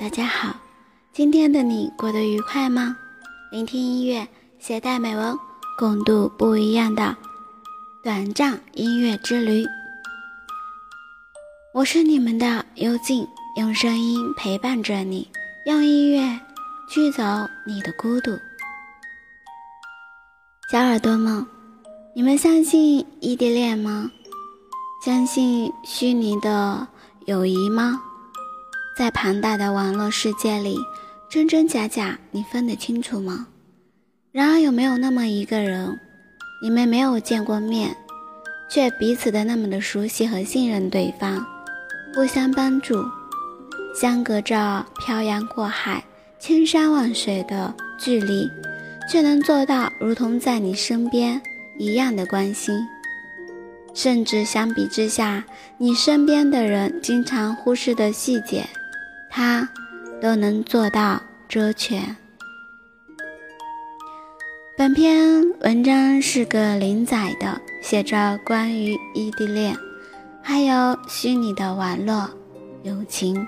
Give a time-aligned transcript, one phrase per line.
[0.00, 0.56] 大家好！
[1.12, 2.96] 今天的你过得愉快吗？
[3.52, 4.26] 聆听音乐，
[4.58, 5.38] 携带美文，
[5.76, 7.14] 共度不一样的
[8.02, 9.62] 短暂音乐之旅。
[11.74, 15.28] 我是你们的幽静，用声音陪伴着你，
[15.66, 16.40] 用音乐
[16.88, 17.22] 驱走
[17.66, 18.30] 你的孤独。
[20.72, 21.46] 小耳朵们，
[22.14, 24.10] 你们相信异地恋吗？
[25.04, 26.88] 相信虚拟的？
[27.26, 28.00] 友谊吗？
[29.00, 30.76] 在庞大的网络世界里，
[31.30, 33.46] 真真假假，你分得清楚吗？
[34.30, 35.98] 然而，有没有那么一个人，
[36.62, 37.96] 你们没有见过面，
[38.68, 41.42] 却彼此的那么的熟悉和信任对方，
[42.14, 43.02] 互相帮助，
[43.98, 46.04] 相隔着漂洋过海、
[46.38, 48.50] 千山万水的距离，
[49.10, 51.40] 却能做到如同在你身边
[51.78, 52.74] 一样的关心？
[53.94, 55.42] 甚至相比之下，
[55.78, 58.68] 你身边的人经常忽视的细节，
[59.30, 59.68] 他
[60.20, 62.16] 都能做到周全。
[64.76, 69.76] 本篇文章是个零载的，写着关于异地恋，
[70.42, 72.28] 还有虚拟的网络
[72.82, 73.46] 友情。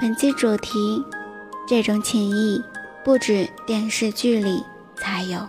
[0.00, 1.04] 本期主题：
[1.66, 2.62] 这种情谊
[3.04, 4.62] 不止电视剧里。
[5.02, 5.48] 才有。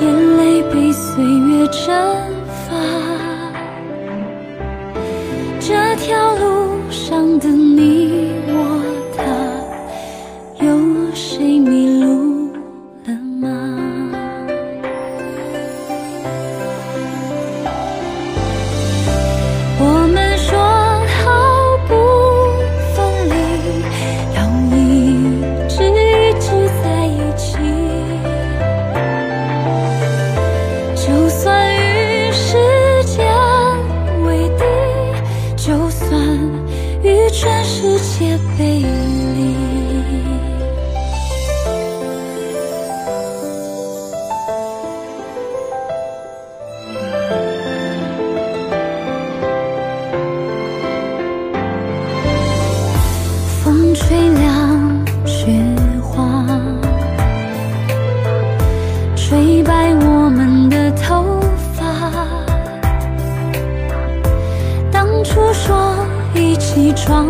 [0.00, 1.90] 眼泪被岁月蒸
[2.68, 2.74] 发，
[55.46, 55.52] 雪
[56.02, 56.44] 花，
[59.14, 61.40] 吹白我们的头
[61.72, 62.10] 发。
[64.90, 65.94] 当初说
[66.34, 67.28] 一起闯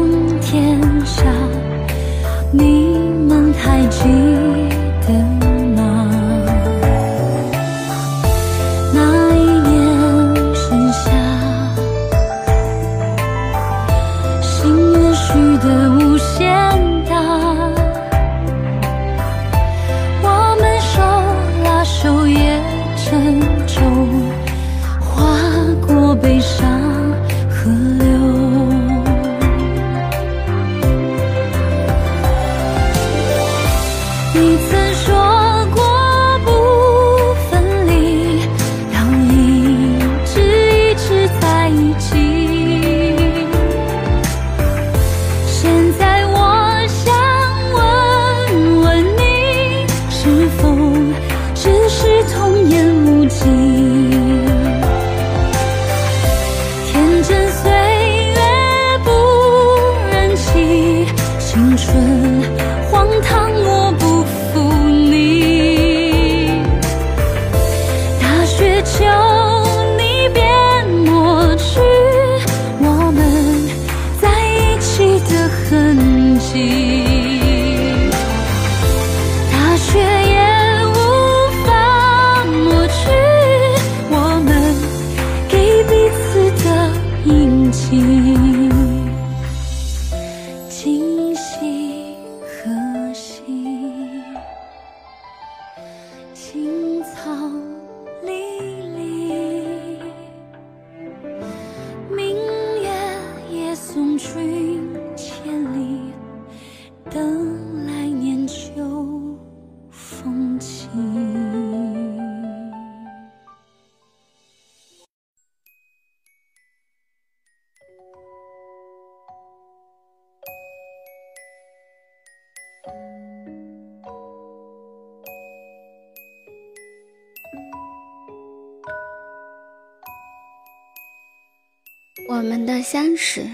[132.66, 133.48] 的相识，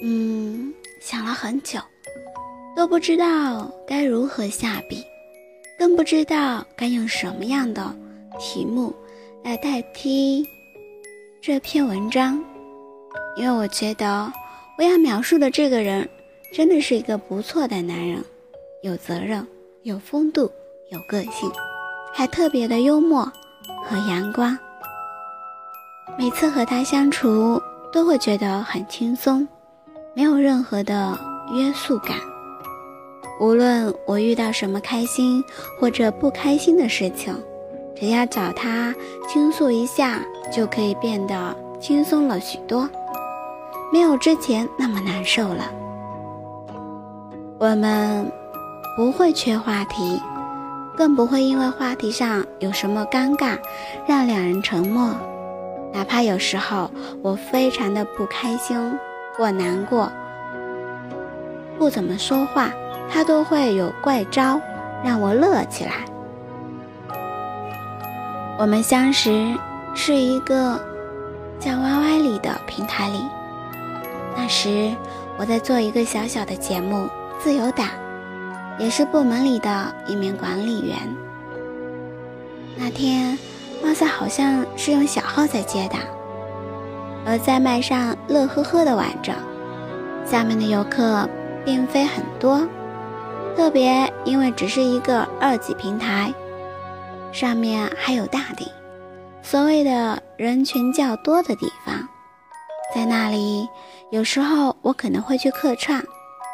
[0.00, 1.80] 嗯，想了很久，
[2.76, 5.04] 都不知道该如何下笔，
[5.76, 7.94] 更不知道该用什么样的
[8.38, 8.94] 题目
[9.42, 10.46] 来代替
[11.42, 12.42] 这篇文章，
[13.36, 14.32] 因为我觉得
[14.78, 16.08] 我要描述的这个人，
[16.52, 18.22] 真的是一个不错的男人，
[18.82, 19.44] 有责任，
[19.82, 20.50] 有风度，
[20.90, 21.50] 有个性，
[22.14, 23.24] 还特别的幽默
[23.84, 24.56] 和阳光。
[26.18, 27.60] 每次和他相处，
[27.92, 29.46] 都会觉得很轻松，
[30.14, 31.18] 没有任何的
[31.52, 32.16] 约束感。
[33.40, 35.42] 无论我遇到什么开心
[35.80, 37.34] 或者不开心的事情，
[37.96, 38.94] 只要找他
[39.28, 40.20] 倾诉一下，
[40.52, 42.88] 就可以变得轻松了许多，
[43.92, 45.64] 没有之前那么难受了。
[47.58, 48.30] 我们
[48.96, 50.20] 不会缺话题，
[50.96, 53.58] 更不会因为话题上有什么尴尬，
[54.06, 55.10] 让两人沉默。
[55.94, 56.90] 哪怕有时候
[57.22, 58.76] 我非常的不开心
[59.32, 60.10] 或难过，
[61.78, 62.70] 不怎么说话，
[63.08, 64.60] 他都会有怪招
[65.04, 65.92] 让我乐起来。
[68.58, 69.54] 我们相识
[69.94, 70.80] 是一个
[71.60, 73.20] 叫 YY 里的平台里，
[74.36, 74.92] 那时
[75.38, 76.96] 我在做一个小小的节目
[77.38, 77.86] 《自由党》，
[78.80, 80.96] 也是部门里的一名管理员。
[82.76, 83.38] 那天。
[83.82, 85.98] 貌似好像是用小号在接打，
[87.26, 89.32] 而在麦上乐呵呵的玩着。
[90.24, 91.28] 下面的游客
[91.64, 92.66] 并非很多，
[93.56, 96.32] 特别因为只是一个二级平台，
[97.30, 98.66] 上面还有大顶，
[99.42, 102.08] 所谓的人群较多的地方，
[102.94, 103.68] 在那里
[104.10, 106.02] 有时候我可能会去客串，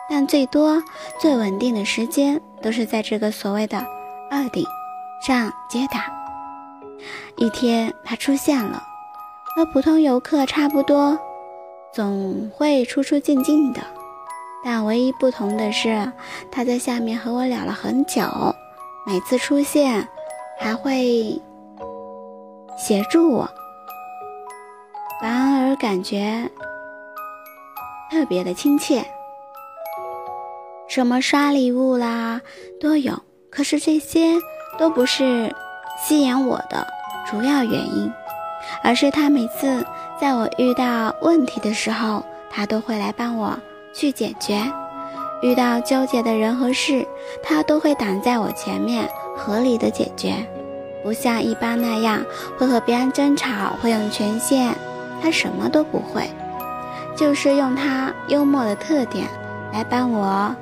[0.09, 0.83] 但最多
[1.21, 3.79] 最稳定的时间都是在这个所谓的
[4.31, 4.65] 二顶
[5.25, 6.20] 上接打。
[7.41, 8.83] 一天，他出现了，
[9.57, 11.19] 和普通游客差不多，
[11.91, 13.81] 总会出出进进的。
[14.63, 16.13] 但唯一不同的是，
[16.53, 18.21] 他在下面和我聊了很久，
[19.07, 20.07] 每次出现
[20.59, 21.41] 还会
[22.77, 23.49] 协助我，
[25.23, 26.47] 反而感觉
[28.11, 29.03] 特别的亲切。
[30.89, 32.43] 什么刷礼物啦
[32.79, 34.35] 都有，可是这些
[34.77, 35.51] 都不是
[36.07, 36.87] 吸引我的。
[37.29, 38.13] 主要原因，
[38.83, 39.85] 而是他每次
[40.21, 43.59] 在我遇到问题的时候，他都会来帮我
[43.93, 44.61] 去解决。
[45.43, 47.07] 遇到纠结的人和事，
[47.43, 50.35] 他都会挡在我前面，合理的解决。
[51.03, 52.23] 不像一般那样
[52.59, 54.75] 会和别人争吵，会用权限，
[55.23, 56.29] 他什么都不会，
[57.17, 59.27] 就是用他幽默的特点
[59.73, 60.55] 来帮我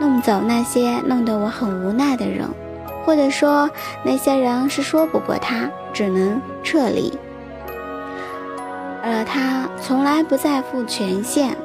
[0.00, 2.48] 弄走那些弄得我很无奈的人。
[3.08, 3.70] 或者说，
[4.02, 7.18] 那些人是说不过他，只能撤离。
[9.02, 11.56] 而他从来不在乎权限，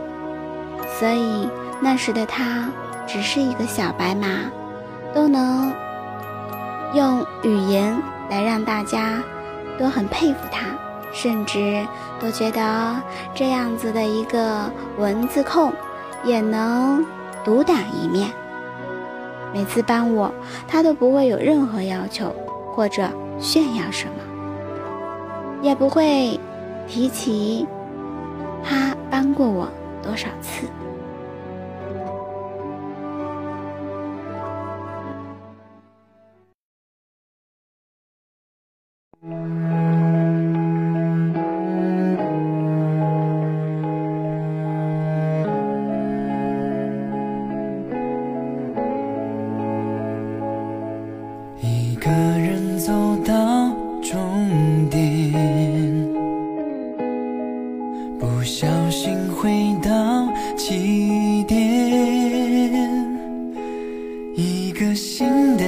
[0.98, 1.50] 所以
[1.82, 2.70] 那时的他
[3.06, 4.26] 只是一个小白马，
[5.14, 5.74] 都能
[6.94, 9.22] 用语言来让大家
[9.78, 10.62] 都很佩服他，
[11.12, 11.86] 甚至
[12.22, 12.96] 都觉得
[13.36, 15.74] 这样子的一个文字控
[16.24, 17.06] 也能
[17.44, 18.32] 独当一面。
[19.54, 20.34] 每次帮我，
[20.68, 22.34] 他都不会有任何要求
[22.74, 23.08] 或者
[23.40, 24.14] 炫耀什么，
[25.62, 26.40] 也不会
[26.88, 27.68] 提起
[28.64, 29.68] 他帮过我
[30.02, 30.68] 多少次。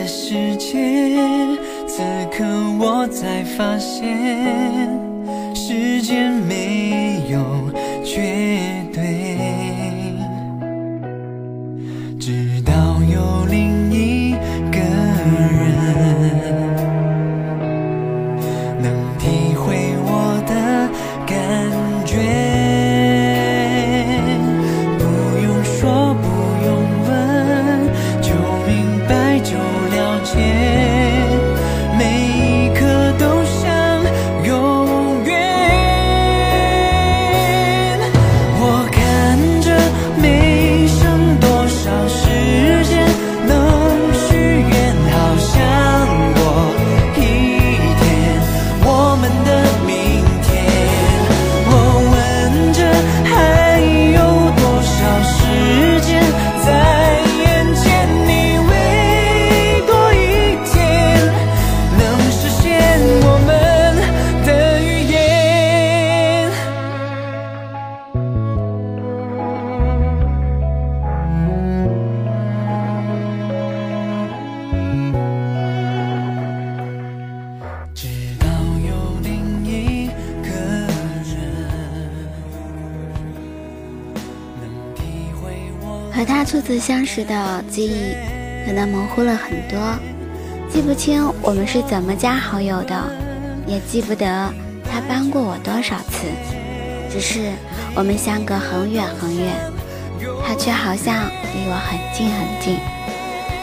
[0.07, 0.77] 世界
[1.87, 2.45] 此刻
[2.79, 5.05] 我才发现。
[5.53, 7.71] 时间没有
[8.03, 8.44] 绝
[86.85, 88.13] 相识的记忆
[88.63, 89.79] 可能模糊了很多，
[90.69, 92.95] 记不清我们是怎么加好友的，
[93.65, 94.53] 也记不得
[94.87, 96.27] 他帮过我多少次。
[97.09, 97.51] 只是
[97.95, 99.55] 我们相隔很远很远，
[100.47, 101.25] 他却好像
[101.55, 102.77] 离我很近很近，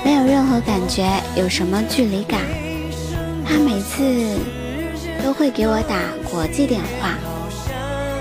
[0.05, 2.41] 没有任何感觉有什么距离感。
[3.47, 4.37] 他每次
[5.23, 5.97] 都会给我打
[6.29, 7.15] 国际电话，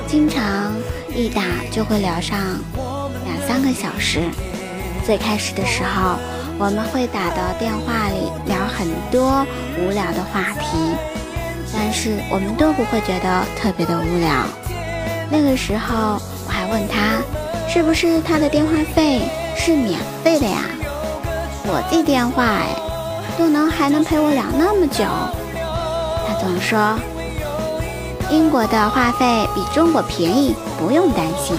[0.07, 0.75] 经常
[1.15, 1.41] 一打
[1.71, 2.37] 就会聊上
[3.25, 4.29] 两三个小时。
[5.05, 6.15] 最开始的时候，
[6.57, 9.45] 我们会打到电话里聊很多
[9.79, 10.77] 无聊的话题，
[11.73, 14.31] 但是我们都不会觉得特别的无聊。
[15.29, 17.21] 那个时候我还问他，
[17.67, 19.21] 是不是他的电话费
[19.57, 20.63] 是免费的呀？
[21.65, 22.67] 国际电话哎，
[23.37, 25.03] 都能还能陪我聊那么久。
[26.27, 26.97] 他总说，
[28.29, 31.57] 英国的话费比中国便宜，不用担心。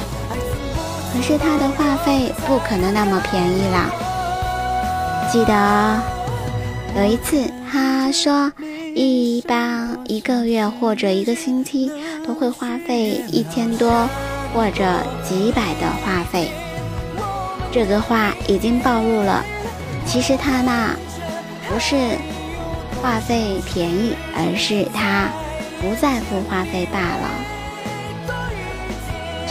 [1.13, 3.91] 可是他的话费不可能那么便宜啦。
[5.31, 6.01] 记得
[6.97, 8.51] 有一次，他说
[8.95, 11.91] 一般一个月或者一个星期
[12.27, 14.09] 都会花费一千多
[14.53, 14.85] 或者
[15.23, 16.51] 几百的话费。
[17.71, 19.43] 这个话已经暴露了，
[20.07, 20.95] 其实他那
[21.69, 21.97] 不是
[23.01, 25.29] 话费便宜，而是他
[25.81, 27.52] 不在乎话费罢了。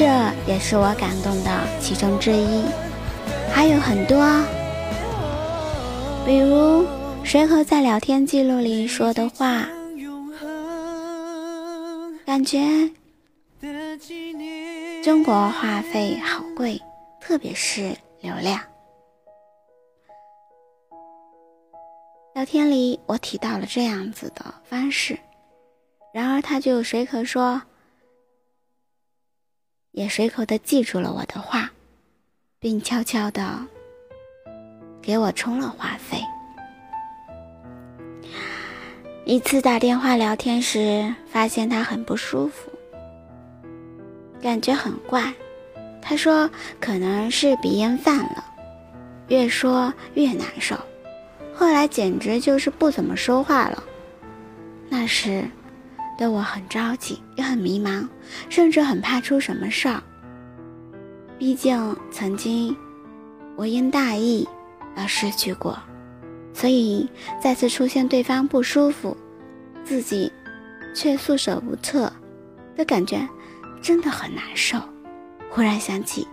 [0.01, 0.07] 这
[0.47, 2.65] 也是我感动的其中之一，
[3.53, 4.17] 还有很多，
[6.25, 6.83] 比如
[7.23, 9.63] 随口在聊天记录里说的话，
[12.25, 12.89] 感觉
[15.03, 16.81] 中国话费好贵，
[17.19, 18.59] 特别是流量。
[22.33, 25.15] 聊天里我提到了这样子的方式，
[26.11, 27.61] 然而他就随口说。
[29.91, 31.69] 也随口的记住了我的话，
[32.59, 33.59] 并悄悄的
[35.01, 36.17] 给我充了话费。
[39.25, 42.71] 一次打电话聊天时，发现他很不舒服，
[44.41, 45.33] 感觉很怪。
[46.01, 48.45] 他说可能是鼻炎犯了，
[49.27, 50.75] 越说越难受。
[51.53, 53.83] 后来简直就是不怎么说话了。
[54.89, 55.45] 那时。
[56.21, 58.07] 的我很着急，也很迷茫，
[58.47, 60.03] 甚至很怕出什么事儿。
[61.39, 62.77] 毕竟曾经
[63.55, 64.47] 我因大意
[64.95, 65.75] 而失去过，
[66.53, 67.09] 所以
[67.41, 69.17] 再次出现对方不舒服，
[69.83, 70.31] 自己
[70.93, 72.13] 却束手无策
[72.77, 73.27] 的感觉，
[73.81, 74.77] 真的很难受。
[75.49, 76.27] 忽然想起，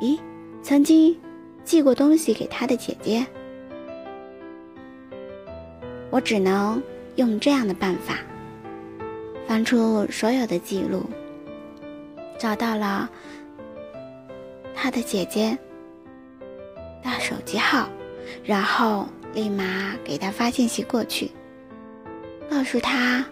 [0.00, 0.18] 咦，
[0.64, 1.16] 曾经
[1.62, 3.24] 寄过东西给他的姐姐，
[6.10, 6.82] 我只能
[7.14, 8.16] 用这样的办法。
[9.46, 11.04] 翻出所有的记录，
[12.38, 13.08] 找到了
[14.74, 15.56] 他的姐姐
[17.02, 17.88] 的手机号，
[18.44, 21.30] 然后立马给他发信息过去，
[22.50, 23.24] 告诉他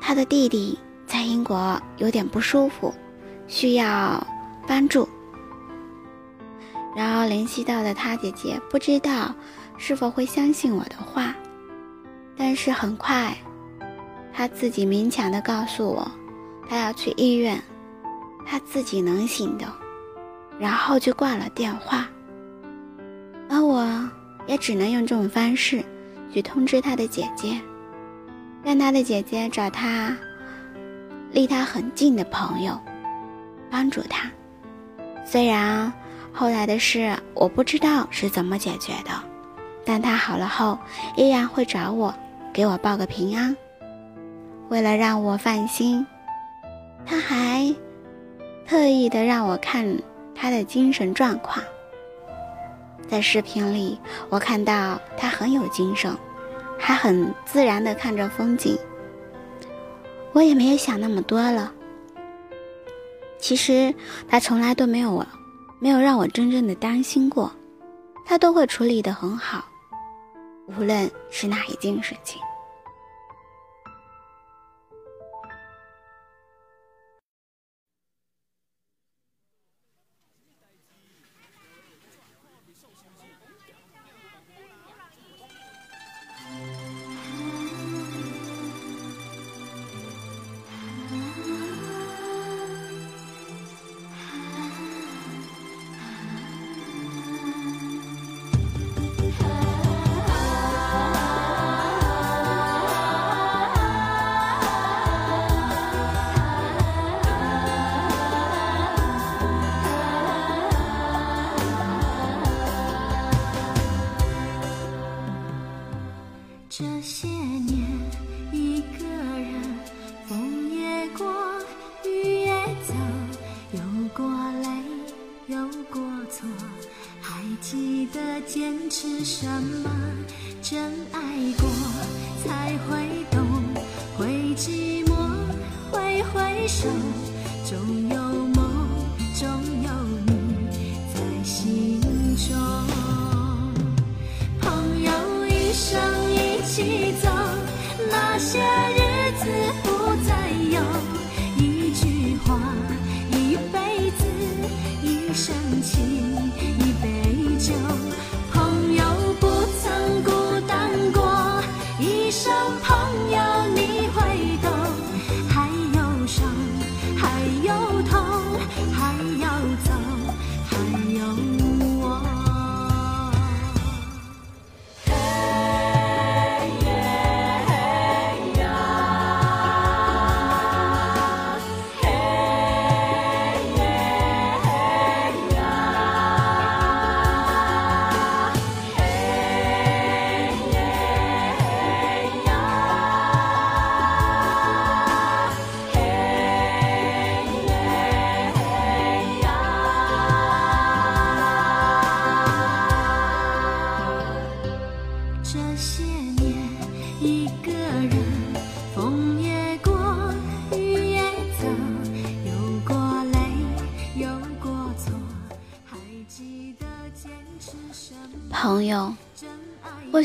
[0.00, 2.92] 他的弟弟在英国有点不舒服，
[3.46, 4.26] 需要
[4.66, 5.08] 帮助。
[6.94, 9.34] 然后联系到的他姐姐不知道
[9.78, 11.34] 是否会相信我的话。
[12.44, 13.32] 但是很快，
[14.34, 16.10] 他自己勉强的告诉我，
[16.68, 17.62] 他要去医院，
[18.44, 19.64] 他自己能行的，
[20.58, 22.08] 然后就挂了电话。
[23.48, 23.86] 而我
[24.48, 25.84] 也只能用这种方式
[26.32, 27.60] 去通知他的姐姐。
[28.64, 30.16] 让他的姐姐找他
[31.30, 32.76] 离他很近的朋友
[33.70, 34.28] 帮助他。
[35.24, 35.92] 虽然
[36.32, 39.12] 后来的事我不知道是怎么解决的，
[39.84, 40.76] 但他好了后
[41.16, 42.12] 依然会找我，
[42.52, 43.56] 给我报个平安。
[44.68, 46.06] 为了让我放心，
[47.04, 47.74] 他还
[48.66, 49.98] 特意的让我看
[50.34, 51.64] 他的精神状况。
[53.08, 53.98] 在视频里，
[54.30, 56.16] 我看到他很有精神，
[56.78, 58.78] 还很自然的看着风景。
[60.32, 61.72] 我也没有想那么多了。
[63.38, 63.94] 其实
[64.28, 65.26] 他从来都没有我，
[65.78, 67.52] 没有让我真正的担心过，
[68.24, 69.64] 他都会处理的很好，
[70.66, 72.40] 无论是哪一件事情。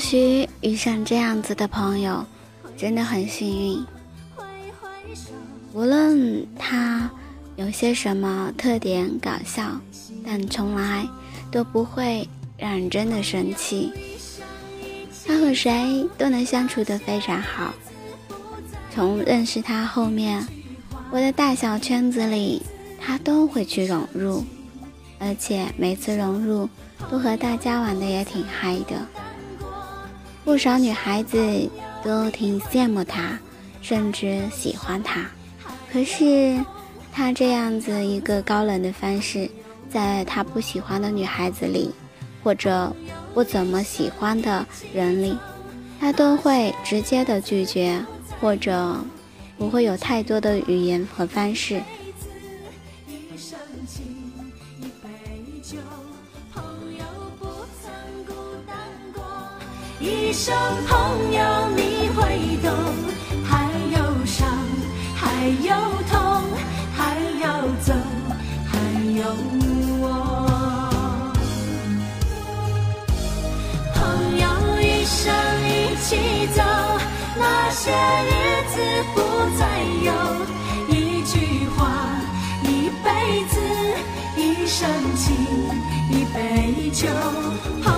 [0.10, 2.26] 许遇上这样子的朋友，
[2.78, 3.86] 真的很幸运。
[5.74, 7.12] 无论他
[7.58, 9.64] 有些什么特点搞笑，
[10.26, 11.06] 但从来
[11.52, 12.26] 都不会
[12.58, 13.92] 让人真的生气。
[15.26, 17.74] 他和谁都能相处得非常好。
[18.90, 20.48] 从认识他后面，
[21.12, 22.62] 我的大小圈子里，
[22.98, 24.42] 他都会去融入，
[25.20, 26.70] 而且每次融入。
[27.12, 29.06] 都和大家玩的也挺嗨的，
[30.48, 31.70] 不少女孩子
[32.02, 33.38] 都挺羡慕他，
[33.82, 35.30] 甚至喜欢他。
[35.92, 36.58] 可是
[37.12, 39.50] 他这样子一个高冷的方式，
[39.90, 41.92] 在他不喜欢的女孩子里，
[42.42, 42.96] 或者
[43.34, 45.38] 不怎么喜欢的人里，
[46.00, 48.02] 他都会直接的拒绝，
[48.40, 48.96] 或者
[49.58, 51.76] 不会有太多的语言和方式。
[51.76, 51.80] 一
[55.04, 55.10] 杯
[55.62, 55.76] 酒
[60.40, 60.56] 生
[60.88, 61.42] 朋友
[61.76, 62.22] 你会
[62.62, 62.72] 懂，
[63.44, 64.48] 还有伤，
[65.16, 65.74] 还有
[66.08, 66.44] 痛，
[66.96, 67.48] 还要
[67.82, 67.92] 走，
[68.70, 68.78] 还
[69.18, 69.24] 有
[70.00, 70.06] 我。
[73.96, 73.98] 朋
[74.38, 74.46] 友
[74.80, 75.34] 一生
[75.66, 75.68] 一
[76.06, 76.08] 起
[76.56, 76.62] 走，
[77.36, 77.90] 那些
[78.30, 78.32] 日
[78.70, 78.76] 子
[79.16, 79.18] 不
[79.58, 79.62] 再
[80.06, 80.08] 有。
[80.88, 81.34] 一句
[81.76, 81.82] 话，
[82.62, 83.08] 一辈
[83.50, 83.56] 子，
[84.38, 85.34] 一生情，
[86.12, 86.38] 一杯
[86.92, 87.08] 酒。
[87.84, 87.92] 朋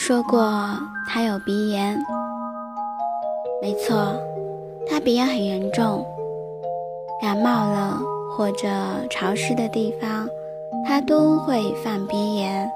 [0.00, 0.50] 说过
[1.06, 1.94] 他有鼻炎，
[3.60, 4.18] 没错，
[4.88, 6.02] 他鼻炎很严重，
[7.20, 8.00] 感冒了
[8.34, 8.66] 或者
[9.10, 10.26] 潮湿的地方，
[10.86, 12.66] 他都会犯鼻炎。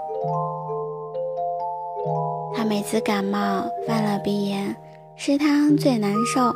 [2.54, 4.76] 他每次感冒犯了鼻炎，
[5.16, 5.46] 是他
[5.78, 6.52] 最难受、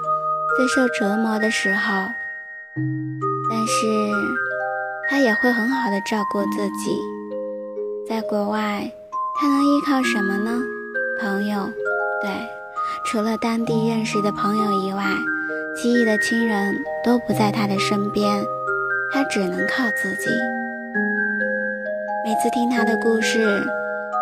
[0.59, 1.93] 最受折磨的时候，
[3.51, 3.87] 但是
[5.09, 7.01] 他也会很好的照顾自己，
[8.07, 8.93] 在国外。
[9.41, 10.51] 他能依靠什么呢？
[11.21, 11.71] 朋友，
[12.21, 12.29] 对，
[13.05, 15.05] 除了当地认识的朋友以外，
[15.77, 16.75] 记忆的亲人
[17.05, 18.45] 都不在他的身边，
[19.13, 20.29] 他只能靠自己。
[22.25, 23.65] 每次听他的故事，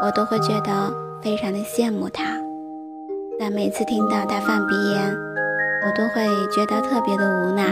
[0.04, 2.22] 我都会觉得非常的羡慕他，
[3.40, 5.16] 但每次听到他犯鼻炎，
[5.86, 7.64] 我都会觉得特别的无奈，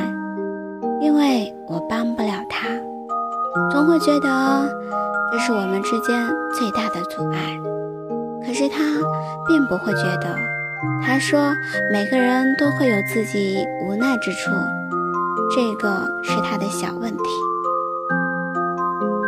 [0.98, 2.68] 因为我帮不了他，
[3.70, 4.82] 总会觉得。
[5.34, 7.58] 这是我们之间最大的阻碍，
[8.46, 8.78] 可是他
[9.48, 10.32] 并不会觉得。
[11.04, 11.52] 他说
[11.90, 14.52] ：“每个人都会有自己无奈之处，
[15.52, 17.24] 这个是他的小问题。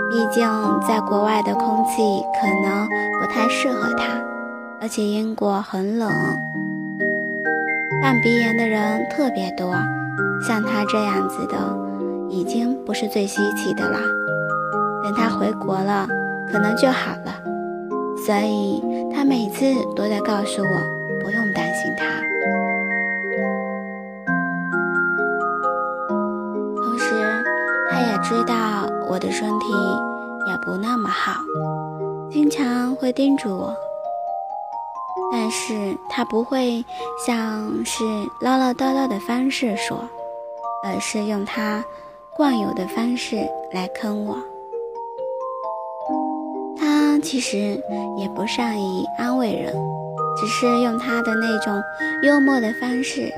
[0.08, 0.48] 毕竟
[0.86, 2.86] 在国外的空气可能
[3.20, 4.04] 不太适合他，
[4.80, 6.08] 而且英国很冷，
[8.00, 9.74] 犯鼻炎的人特别多，
[10.46, 11.76] 像他这样子的，
[12.30, 13.98] 已经不是最稀奇的了。”
[15.06, 16.04] 等他回国了，
[16.50, 17.32] 可能就好了，
[18.26, 18.82] 所以
[19.14, 19.64] 他每次
[19.94, 22.04] 都在告诉我不用担心他。
[26.74, 27.44] 同时，
[27.88, 29.66] 他也知道我的身体
[30.48, 31.40] 也不那么好，
[32.28, 33.72] 经常会叮嘱我，
[35.30, 36.84] 但是他不会
[37.24, 38.02] 像是
[38.40, 40.00] 唠唠叨叨的方式说，
[40.82, 41.84] 而是用他
[42.36, 43.36] 惯有的方式
[43.72, 44.36] 来坑我。
[47.20, 47.57] 其实
[48.18, 49.74] 也不善于安慰人，
[50.40, 51.83] 只是用他的那种
[52.22, 53.33] 幽默的方式，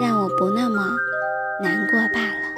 [0.00, 0.82] 让我不那么
[1.62, 2.57] 难过罢了。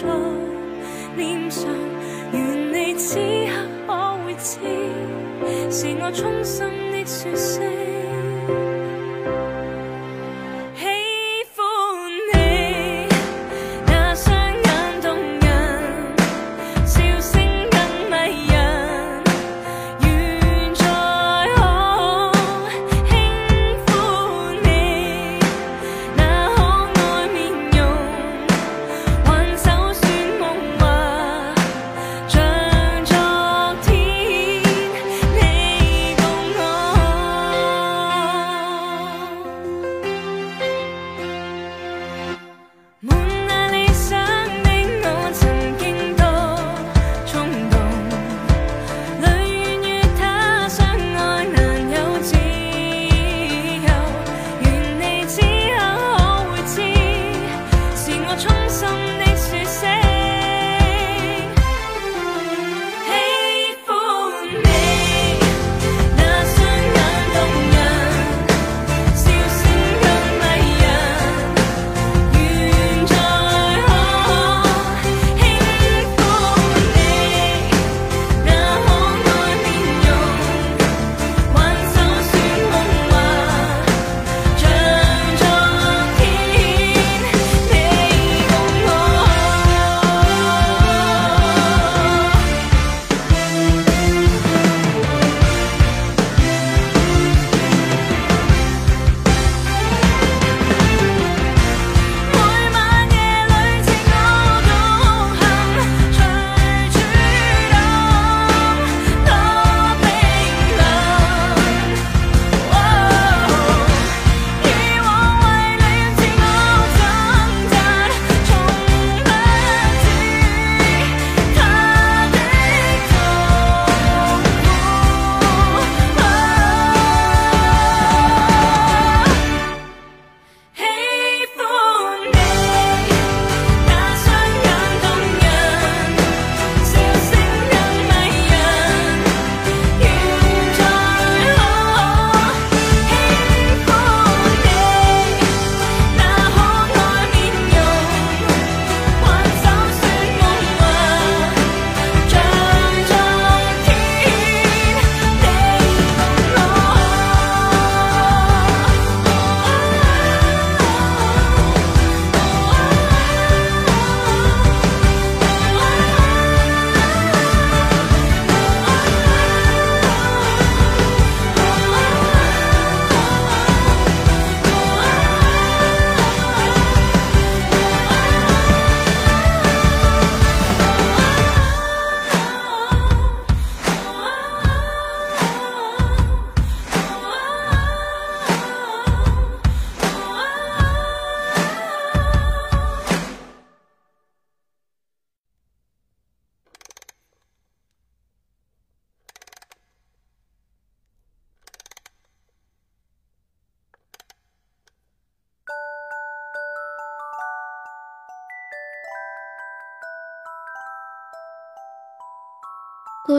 [0.00, 0.06] 在
[1.16, 1.68] 脸上，
[2.32, 3.50] 愿你此刻
[3.86, 3.88] 可
[4.24, 4.58] 会知，
[5.70, 7.99] 是我衷心的说声。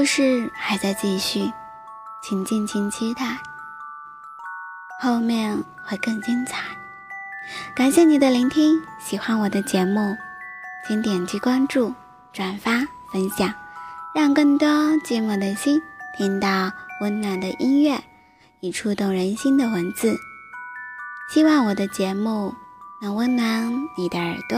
[0.01, 1.53] 故事还在继续，
[2.23, 3.37] 请尽情期待，
[4.99, 6.63] 后面会更精彩。
[7.75, 10.17] 感谢你的聆听，喜欢我的节目，
[10.87, 11.93] 请点击关注、
[12.33, 12.79] 转发、
[13.13, 13.53] 分享，
[14.15, 14.67] 让更多
[15.05, 15.79] 寂寞的心
[16.17, 18.03] 听到温暖的音乐
[18.61, 20.17] 与触动人心的文字。
[21.31, 22.51] 希望我的节目
[22.99, 24.57] 能温暖你的耳朵，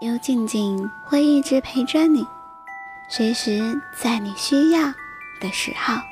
[0.00, 2.24] 幽静静会一直陪着你。
[3.14, 4.80] 随时在你需要
[5.38, 6.11] 的时候。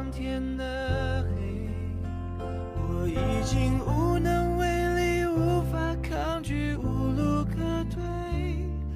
[3.11, 8.01] 已经无能为力无法抗拒无路可退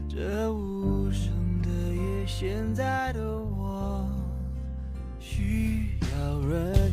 [0.08, 4.08] 这无声的夜现在的我
[5.20, 6.85] 需要人。